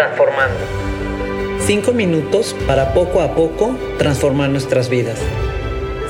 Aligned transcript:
transformando. 0.00 0.56
Cinco 1.66 1.92
minutos 1.92 2.56
para 2.66 2.94
poco 2.94 3.20
a 3.20 3.34
poco 3.34 3.76
transformar 3.98 4.48
nuestras 4.48 4.88
vidas. 4.88 5.18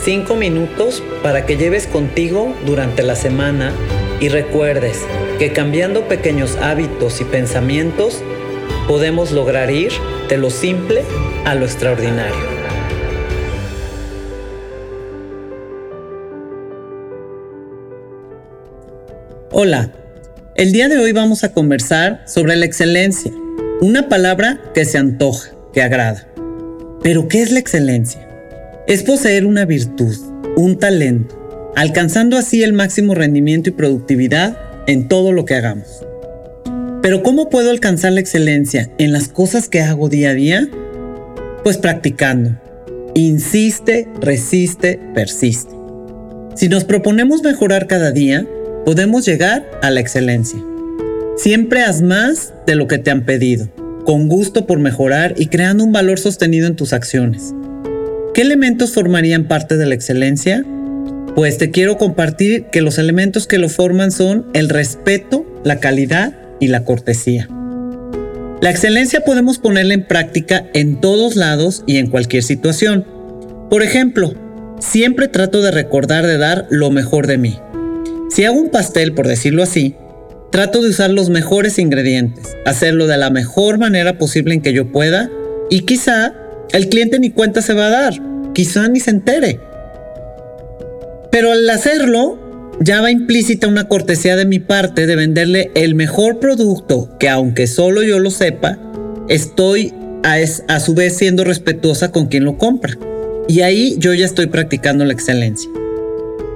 Cinco 0.00 0.36
minutos 0.36 1.02
para 1.24 1.44
que 1.44 1.56
lleves 1.56 1.88
contigo 1.88 2.54
durante 2.64 3.02
la 3.02 3.16
semana 3.16 3.72
y 4.20 4.28
recuerdes 4.28 5.04
que 5.40 5.52
cambiando 5.52 6.06
pequeños 6.06 6.56
hábitos 6.62 7.20
y 7.20 7.24
pensamientos 7.24 8.22
podemos 8.86 9.32
lograr 9.32 9.72
ir 9.72 9.90
de 10.28 10.36
lo 10.36 10.50
simple 10.50 11.02
a 11.44 11.56
lo 11.56 11.64
extraordinario. 11.64 12.60
Hola, 19.50 19.90
el 20.54 20.70
día 20.70 20.88
de 20.88 20.98
hoy 20.98 21.10
vamos 21.10 21.42
a 21.42 21.52
conversar 21.52 22.22
sobre 22.26 22.54
la 22.54 22.66
excelencia, 22.66 23.32
una 23.80 24.08
palabra 24.08 24.60
que 24.74 24.84
se 24.84 24.98
antoja, 24.98 25.50
que 25.72 25.82
agrada. 25.82 26.26
Pero 27.02 27.28
¿qué 27.28 27.40
es 27.40 27.50
la 27.50 27.60
excelencia? 27.60 28.28
Es 28.86 29.02
poseer 29.02 29.46
una 29.46 29.64
virtud, 29.64 30.14
un 30.56 30.78
talento, 30.78 31.72
alcanzando 31.76 32.36
así 32.36 32.62
el 32.62 32.74
máximo 32.74 33.14
rendimiento 33.14 33.70
y 33.70 33.72
productividad 33.72 34.58
en 34.86 35.08
todo 35.08 35.32
lo 35.32 35.46
que 35.46 35.54
hagamos. 35.54 36.04
Pero 37.00 37.22
¿cómo 37.22 37.48
puedo 37.48 37.70
alcanzar 37.70 38.12
la 38.12 38.20
excelencia 38.20 38.90
en 38.98 39.12
las 39.12 39.28
cosas 39.28 39.68
que 39.68 39.80
hago 39.80 40.10
día 40.10 40.30
a 40.30 40.34
día? 40.34 40.68
Pues 41.64 41.78
practicando. 41.78 42.60
Insiste, 43.14 44.08
resiste, 44.20 45.00
persiste. 45.14 45.72
Si 46.54 46.68
nos 46.68 46.84
proponemos 46.84 47.42
mejorar 47.42 47.86
cada 47.86 48.10
día, 48.10 48.46
podemos 48.84 49.24
llegar 49.24 49.64
a 49.80 49.90
la 49.90 50.00
excelencia. 50.00 50.58
Siempre 51.42 51.80
haz 51.80 52.02
más 52.02 52.52
de 52.66 52.74
lo 52.74 52.86
que 52.86 52.98
te 52.98 53.10
han 53.10 53.24
pedido, 53.24 53.70
con 54.04 54.28
gusto 54.28 54.66
por 54.66 54.78
mejorar 54.78 55.32
y 55.38 55.46
creando 55.46 55.82
un 55.82 55.90
valor 55.90 56.18
sostenido 56.18 56.66
en 56.66 56.76
tus 56.76 56.92
acciones. 56.92 57.54
¿Qué 58.34 58.42
elementos 58.42 58.92
formarían 58.92 59.48
parte 59.48 59.78
de 59.78 59.86
la 59.86 59.94
excelencia? 59.94 60.66
Pues 61.34 61.56
te 61.56 61.70
quiero 61.70 61.96
compartir 61.96 62.66
que 62.66 62.82
los 62.82 62.98
elementos 62.98 63.46
que 63.46 63.56
lo 63.56 63.70
forman 63.70 64.10
son 64.10 64.48
el 64.52 64.68
respeto, 64.68 65.46
la 65.64 65.80
calidad 65.80 66.36
y 66.60 66.66
la 66.66 66.84
cortesía. 66.84 67.48
La 68.60 68.68
excelencia 68.68 69.22
podemos 69.22 69.58
ponerla 69.58 69.94
en 69.94 70.06
práctica 70.06 70.66
en 70.74 71.00
todos 71.00 71.36
lados 71.36 71.84
y 71.86 71.96
en 71.96 72.08
cualquier 72.08 72.42
situación. 72.42 73.06
Por 73.70 73.82
ejemplo, 73.82 74.34
siempre 74.78 75.26
trato 75.26 75.62
de 75.62 75.70
recordar 75.70 76.26
de 76.26 76.36
dar 76.36 76.66
lo 76.68 76.90
mejor 76.90 77.26
de 77.26 77.38
mí. 77.38 77.58
Si 78.28 78.44
hago 78.44 78.60
un 78.60 78.68
pastel, 78.68 79.14
por 79.14 79.26
decirlo 79.26 79.62
así, 79.62 79.96
trato 80.50 80.82
de 80.82 80.90
usar 80.90 81.10
los 81.10 81.30
mejores 81.30 81.78
ingredientes, 81.78 82.56
hacerlo 82.66 83.06
de 83.06 83.16
la 83.16 83.30
mejor 83.30 83.78
manera 83.78 84.18
posible 84.18 84.54
en 84.54 84.62
que 84.62 84.72
yo 84.72 84.90
pueda 84.90 85.30
y 85.70 85.80
quizá 85.80 86.34
el 86.72 86.88
cliente 86.88 87.18
ni 87.18 87.30
cuenta 87.30 87.62
se 87.62 87.74
va 87.74 87.86
a 87.86 87.90
dar, 87.90 88.14
quizá 88.52 88.88
ni 88.88 89.00
se 89.00 89.10
entere. 89.10 89.60
Pero 91.30 91.52
al 91.52 91.68
hacerlo, 91.70 92.38
ya 92.80 93.00
va 93.00 93.10
implícita 93.10 93.68
una 93.68 93.88
cortesía 93.88 94.36
de 94.36 94.44
mi 94.44 94.58
parte 94.58 95.06
de 95.06 95.16
venderle 95.16 95.70
el 95.74 95.94
mejor 95.94 96.40
producto 96.40 97.16
que 97.18 97.28
aunque 97.28 97.66
solo 97.66 98.02
yo 98.02 98.18
lo 98.18 98.30
sepa, 98.30 98.78
estoy 99.28 99.94
a, 100.24 100.36
a 100.68 100.80
su 100.80 100.94
vez 100.94 101.16
siendo 101.16 101.44
respetuosa 101.44 102.10
con 102.10 102.26
quien 102.26 102.44
lo 102.44 102.58
compra. 102.58 102.98
Y 103.48 103.62
ahí 103.62 103.96
yo 103.98 104.14
ya 104.14 104.26
estoy 104.26 104.46
practicando 104.46 105.04
la 105.04 105.12
excelencia. 105.12 105.70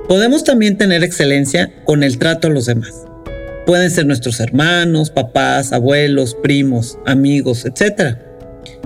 Podemos 0.08 0.44
también 0.44 0.76
tener 0.76 1.02
excelencia 1.02 1.72
con 1.84 2.02
el 2.02 2.18
trato 2.18 2.48
a 2.48 2.50
los 2.50 2.66
demás. 2.66 3.04
Pueden 3.66 3.90
ser 3.90 4.06
nuestros 4.06 4.40
hermanos, 4.40 5.10
papás, 5.10 5.72
abuelos, 5.72 6.34
primos, 6.34 6.98
amigos, 7.06 7.64
etc. 7.64 8.18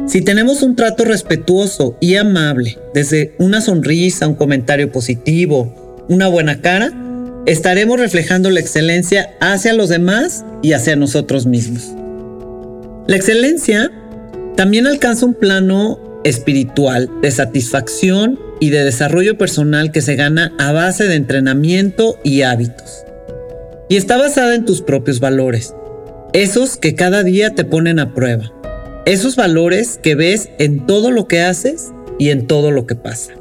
Si 0.07 0.23
tenemos 0.23 0.63
un 0.63 0.77
trato 0.77 1.05
respetuoso 1.05 1.97
y 2.01 2.15
amable, 2.17 2.79
desde 2.95 3.35
una 3.39 3.61
sonrisa, 3.61 4.29
un 4.29 4.37
comentario 4.37 4.93
positivo, 4.93 6.07
una 6.09 6.29
buena 6.29 6.61
cara, 6.61 6.93
estaremos 7.47 7.99
reflejando 7.99 8.51
la 8.51 8.61
excelencia 8.61 9.31
hacia 9.41 9.73
los 9.73 9.89
demás 9.89 10.45
y 10.63 10.73
hacia 10.73 10.97
nosotros 10.97 11.47
mismos. 11.47 11.89
La 13.09 13.17
excelencia 13.17 13.91
también 14.57 14.87
alcanza 14.87 15.27
un 15.27 15.35
plano 15.35 16.21
espiritual 16.25 17.11
de 17.21 17.31
satisfacción 17.31 18.39
y 18.61 18.71
de 18.71 18.85
desarrollo 18.85 19.39
personal 19.39 19.93
que 19.93 20.03
se 20.03 20.15
gana 20.15 20.53
a 20.59 20.73
base 20.73 21.09
de 21.09 21.15
entrenamiento 21.15 22.19
y 22.23 22.43
hábitos. 22.43 23.08
Y 23.89 23.97
está 23.97 24.19
basada 24.19 24.55
en 24.55 24.67
tus 24.67 24.83
propios 24.83 25.19
valores, 25.19 25.75
esos 26.35 26.77
que 26.77 26.95
cada 26.95 27.23
día 27.23 27.55
te 27.55 27.65
ponen 27.65 27.99
a 27.99 28.13
prueba, 28.15 28.53
esos 29.07 29.35
valores 29.35 29.99
que 30.03 30.15
ves 30.15 30.51
en 30.59 30.85
todo 30.85 31.11
lo 31.11 31.27
que 31.27 31.41
haces 31.41 31.91
y 32.19 32.29
en 32.29 32.47
todo 32.47 32.71
lo 32.71 32.87
que 32.87 32.97
pasa. 32.97 33.33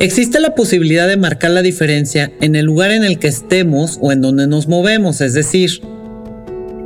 Existe 0.00 0.40
la 0.40 0.54
posibilidad 0.54 1.06
de 1.06 1.18
marcar 1.18 1.50
la 1.50 1.60
diferencia 1.60 2.32
en 2.40 2.56
el 2.56 2.64
lugar 2.64 2.90
en 2.90 3.04
el 3.04 3.18
que 3.18 3.28
estemos 3.28 3.98
o 4.00 4.12
en 4.12 4.22
donde 4.22 4.46
nos 4.46 4.66
movemos, 4.66 5.20
es 5.20 5.34
decir, 5.34 5.82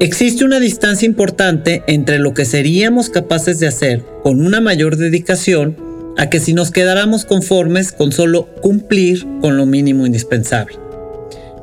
existe 0.01 0.45
una 0.45 0.59
distancia 0.59 1.07
importante 1.07 1.85
entre 1.87 2.19
lo 2.19 2.35
que 2.35 2.45
seríamos 2.45 3.09
capaces 3.09 3.61
de 3.61 3.69
hacer 3.69 4.05
con 4.25 4.45
una 4.45 4.61
mayor 4.61 4.97
dedicación 4.97 5.77
a 6.17 6.29
que 6.29 6.41
si 6.41 6.55
nos 6.55 6.73
quedáramos 6.73 7.25
conformes 7.25 7.93
con 7.93 8.11
solo 8.11 8.49
cumplir 8.61 9.25
con 9.41 9.57
lo 9.57 9.65
mínimo 9.65 10.07
indispensable. 10.07 10.88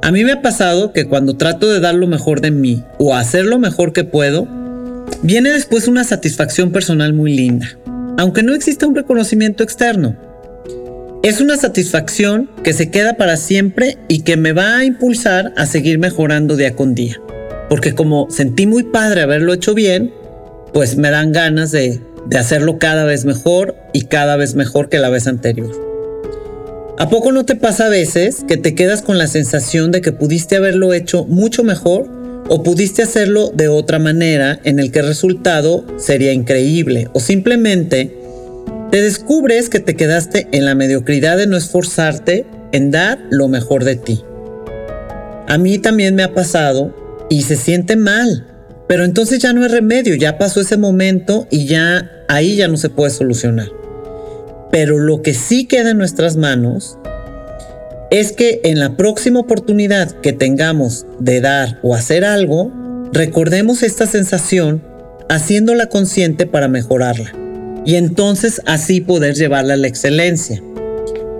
A 0.05 0.11
mí 0.11 0.23
me 0.23 0.33
ha 0.33 0.43
pasado 0.43 0.93
que 0.93 1.05
cuando 1.05 1.35
trato 1.35 1.67
de 1.67 1.79
dar 1.79 1.95
lo 1.95 2.05
mejor 2.05 2.39
de 2.39 2.51
mí 2.51 2.83
o 2.99 3.15
hacer 3.15 3.43
lo 3.43 3.57
mejor 3.57 3.91
que 3.91 4.03
puedo, 4.03 4.47
viene 5.23 5.49
después 5.49 5.87
una 5.87 6.03
satisfacción 6.03 6.71
personal 6.71 7.11
muy 7.13 7.35
linda, 7.35 7.75
aunque 8.19 8.43
no 8.43 8.53
exista 8.53 8.85
un 8.85 8.93
reconocimiento 8.93 9.63
externo. 9.63 10.15
Es 11.23 11.41
una 11.41 11.57
satisfacción 11.57 12.51
que 12.63 12.73
se 12.73 12.91
queda 12.91 13.17
para 13.17 13.35
siempre 13.35 13.97
y 14.07 14.21
que 14.21 14.37
me 14.37 14.53
va 14.53 14.77
a 14.77 14.85
impulsar 14.85 15.53
a 15.57 15.65
seguir 15.65 15.97
mejorando 15.97 16.55
día 16.55 16.75
con 16.75 16.93
día. 16.93 17.19
Porque 17.67 17.95
como 17.95 18.27
sentí 18.29 18.67
muy 18.67 18.83
padre 18.83 19.23
haberlo 19.23 19.53
hecho 19.53 19.73
bien, 19.73 20.13
pues 20.71 20.97
me 20.97 21.09
dan 21.09 21.31
ganas 21.31 21.71
de 21.71 21.99
de 22.27 22.37
hacerlo 22.37 22.77
cada 22.79 23.05
vez 23.05 23.25
mejor 23.25 23.75
y 23.93 24.03
cada 24.05 24.35
vez 24.35 24.55
mejor 24.55 24.89
que 24.89 24.99
la 24.99 25.09
vez 25.09 25.27
anterior. 25.27 25.94
¿A 26.97 27.09
poco 27.09 27.33
no 27.33 27.43
te 27.43 27.55
pasa 27.55 27.87
a 27.87 27.89
veces 27.89 28.45
que 28.47 28.55
te 28.55 28.73
quedas 28.73 29.01
con 29.01 29.17
la 29.17 29.27
sensación 29.27 29.91
de 29.91 29.99
que 29.99 30.13
pudiste 30.13 30.55
haberlo 30.55 30.93
hecho 30.93 31.25
mucho 31.25 31.61
mejor 31.65 32.07
o 32.47 32.63
pudiste 32.63 33.03
hacerlo 33.03 33.51
de 33.53 33.67
otra 33.67 33.99
manera 33.99 34.61
en 34.63 34.79
el 34.79 34.91
que 34.93 34.99
el 34.99 35.07
resultado 35.07 35.85
sería 35.97 36.31
increíble 36.31 37.09
o 37.11 37.19
simplemente 37.19 38.15
te 38.91 39.01
descubres 39.01 39.67
que 39.67 39.81
te 39.81 39.97
quedaste 39.97 40.47
en 40.53 40.63
la 40.63 40.73
mediocridad 40.73 41.35
de 41.35 41.47
no 41.47 41.57
esforzarte 41.57 42.45
en 42.71 42.91
dar 42.91 43.19
lo 43.29 43.49
mejor 43.49 43.83
de 43.83 43.97
ti? 43.97 44.23
A 45.49 45.57
mí 45.57 45.79
también 45.79 46.15
me 46.15 46.23
ha 46.23 46.33
pasado 46.33 46.95
y 47.29 47.41
se 47.41 47.57
siente 47.57 47.97
mal, 47.97 48.47
pero 48.87 49.03
entonces 49.03 49.39
ya 49.39 49.51
no 49.51 49.63
hay 49.63 49.67
remedio, 49.67 50.15
ya 50.15 50.37
pasó 50.37 50.61
ese 50.61 50.77
momento 50.77 51.45
y 51.51 51.65
ya 51.65 52.09
ahí 52.29 52.55
ya 52.55 52.69
no 52.69 52.77
se 52.77 52.89
puede 52.89 53.11
solucionar. 53.11 53.67
Pero 54.75 54.99
lo 54.99 55.21
que 55.21 55.33
sí 55.33 55.67
queda 55.67 55.91
en 55.91 55.97
nuestras 55.97 56.35
manos 56.35 56.97
es 58.11 58.33
que 58.33 58.59
en 58.65 58.77
la 58.77 58.97
próxima 58.97 59.39
oportunidad 59.39 60.11
que 60.19 60.33
tengamos 60.33 61.05
de 61.17 61.39
dar 61.39 61.79
o 61.81 61.95
hacer 61.95 62.25
algo, 62.25 62.73
recordemos 63.13 63.83
esta 63.83 64.05
sensación 64.05 64.83
haciéndola 65.29 65.87
consciente 65.87 66.45
para 66.45 66.67
mejorarla. 66.67 67.31
Y 67.85 67.95
entonces 67.95 68.61
así 68.65 68.99
poder 68.99 69.35
llevarla 69.35 69.75
a 69.75 69.77
la 69.77 69.87
excelencia. 69.87 70.61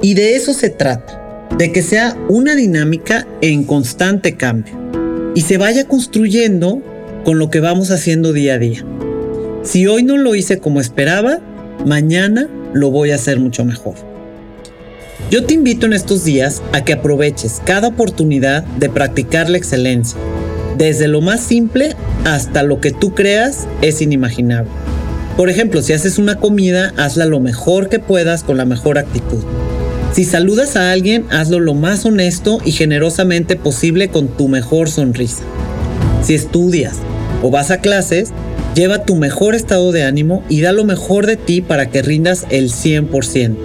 Y 0.01 0.13
de 0.13 0.37
eso 0.37 0.53
se 0.53 0.69
trata, 0.69 1.49
de 1.57 1.73
que 1.73 1.81
sea 1.81 2.15
una 2.29 2.55
dinámica 2.55 3.27
en 3.41 3.65
constante 3.65 4.37
cambio 4.37 4.75
y 5.35 5.41
se 5.41 5.57
vaya 5.57 5.83
construyendo 5.89 6.81
con 7.25 7.37
lo 7.37 7.49
que 7.49 7.59
vamos 7.59 7.91
haciendo 7.91 8.31
día 8.31 8.53
a 8.53 8.59
día. 8.59 8.85
Si 9.63 9.87
hoy 9.87 10.03
no 10.03 10.15
lo 10.15 10.35
hice 10.35 10.59
como 10.59 10.79
esperaba, 10.79 11.41
mañana 11.85 12.47
lo 12.75 12.91
voy 12.91 13.11
a 13.11 13.15
hacer 13.15 13.39
mucho 13.39 13.63
mejor. 13.63 13.95
Yo 15.31 15.45
te 15.45 15.53
invito 15.53 15.85
en 15.85 15.93
estos 15.93 16.25
días 16.25 16.61
a 16.73 16.83
que 16.83 16.91
aproveches 16.91 17.61
cada 17.65 17.87
oportunidad 17.87 18.63
de 18.63 18.89
practicar 18.89 19.49
la 19.49 19.57
excelencia, 19.57 20.19
desde 20.77 21.07
lo 21.07 21.21
más 21.21 21.39
simple 21.39 21.95
hasta 22.25 22.63
lo 22.63 22.81
que 22.81 22.91
tú 22.91 23.15
creas 23.15 23.65
es 23.81 24.01
inimaginable. 24.01 24.69
Por 25.37 25.49
ejemplo, 25.49 25.81
si 25.81 25.93
haces 25.93 26.17
una 26.17 26.35
comida, 26.35 26.93
hazla 26.97 27.25
lo 27.25 27.39
mejor 27.39 27.87
que 27.87 27.99
puedas 27.99 28.43
con 28.43 28.57
la 28.57 28.65
mejor 28.65 28.97
actitud. 28.97 29.43
Si 30.11 30.25
saludas 30.25 30.75
a 30.75 30.91
alguien, 30.91 31.25
hazlo 31.29 31.61
lo 31.61 31.75
más 31.75 32.05
honesto 32.05 32.59
y 32.65 32.73
generosamente 32.73 33.55
posible 33.55 34.09
con 34.09 34.27
tu 34.27 34.49
mejor 34.49 34.89
sonrisa. 34.89 35.43
Si 36.21 36.35
estudias 36.35 36.97
o 37.41 37.51
vas 37.51 37.71
a 37.71 37.79
clases, 37.79 38.31
Lleva 38.75 39.05
tu 39.05 39.15
mejor 39.15 39.55
estado 39.55 39.93
de 39.93 40.03
ánimo 40.03 40.43
y 40.49 40.59
da 40.59 40.73
lo 40.73 40.83
mejor 40.83 41.25
de 41.25 41.37
ti 41.37 41.61
para 41.61 41.89
que 41.89 42.01
rindas 42.01 42.45
el 42.49 42.71
100%. 42.71 43.55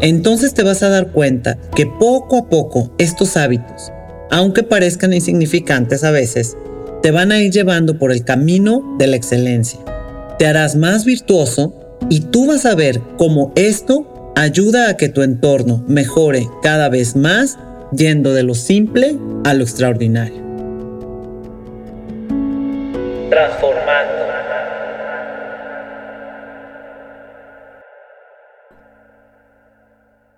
Entonces 0.00 0.54
te 0.54 0.64
vas 0.64 0.82
a 0.82 0.88
dar 0.88 1.12
cuenta 1.12 1.56
que 1.76 1.86
poco 1.86 2.38
a 2.38 2.48
poco 2.48 2.92
estos 2.98 3.36
hábitos, 3.36 3.92
aunque 4.30 4.64
parezcan 4.64 5.12
insignificantes 5.12 6.02
a 6.02 6.10
veces, 6.10 6.56
te 7.00 7.12
van 7.12 7.30
a 7.30 7.40
ir 7.40 7.52
llevando 7.52 7.96
por 7.96 8.10
el 8.10 8.24
camino 8.24 8.96
de 8.98 9.06
la 9.06 9.16
excelencia. 9.16 9.78
Te 10.36 10.46
harás 10.46 10.74
más 10.74 11.04
virtuoso 11.04 11.74
y 12.10 12.20
tú 12.20 12.46
vas 12.46 12.66
a 12.66 12.74
ver 12.74 13.00
cómo 13.18 13.52
esto 13.54 14.32
ayuda 14.34 14.90
a 14.90 14.96
que 14.96 15.08
tu 15.08 15.22
entorno 15.22 15.84
mejore 15.86 16.48
cada 16.60 16.88
vez 16.88 17.14
más 17.14 17.56
yendo 17.92 18.34
de 18.34 18.42
lo 18.42 18.54
simple 18.54 19.16
a 19.44 19.54
lo 19.54 19.62
extraordinario. 19.62 20.47
Transformando. 23.28 24.27